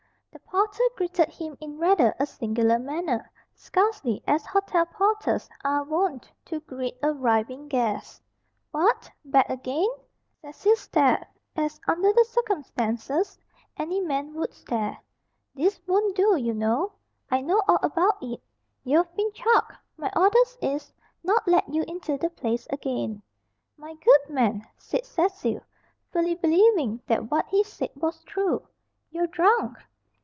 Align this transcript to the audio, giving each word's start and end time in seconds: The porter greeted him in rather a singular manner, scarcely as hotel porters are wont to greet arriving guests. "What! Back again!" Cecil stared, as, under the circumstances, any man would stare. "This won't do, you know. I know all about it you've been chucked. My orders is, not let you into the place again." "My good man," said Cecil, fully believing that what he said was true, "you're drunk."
The 0.33 0.39
porter 0.57 0.83
greeted 0.97 1.29
him 1.29 1.57
in 1.61 1.77
rather 1.77 2.13
a 2.19 2.25
singular 2.25 2.77
manner, 2.77 3.31
scarcely 3.55 4.21
as 4.27 4.45
hotel 4.45 4.85
porters 4.85 5.49
are 5.63 5.83
wont 5.83 6.29
to 6.45 6.59
greet 6.61 6.97
arriving 7.01 7.67
guests. 7.69 8.21
"What! 8.71 9.09
Back 9.25 9.49
again!" 9.49 9.87
Cecil 10.43 10.75
stared, 10.75 11.25
as, 11.55 11.79
under 11.87 12.11
the 12.13 12.25
circumstances, 12.29 13.39
any 13.77 14.01
man 14.01 14.33
would 14.33 14.53
stare. 14.53 14.99
"This 15.55 15.79
won't 15.87 16.15
do, 16.17 16.35
you 16.37 16.53
know. 16.53 16.91
I 17.29 17.39
know 17.41 17.61
all 17.67 17.79
about 17.81 18.17
it 18.21 18.41
you've 18.83 19.13
been 19.15 19.31
chucked. 19.33 19.77
My 19.97 20.11
orders 20.17 20.57
is, 20.61 20.93
not 21.23 21.47
let 21.47 21.67
you 21.73 21.83
into 21.87 22.17
the 22.17 22.29
place 22.29 22.67
again." 22.71 23.21
"My 23.77 23.95
good 23.95 24.29
man," 24.29 24.65
said 24.77 25.05
Cecil, 25.05 25.61
fully 26.11 26.35
believing 26.35 27.01
that 27.07 27.31
what 27.31 27.47
he 27.47 27.63
said 27.63 27.91
was 27.95 28.21
true, 28.23 28.67
"you're 29.11 29.27
drunk." 29.27 29.77